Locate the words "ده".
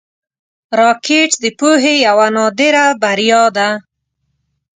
3.57-3.69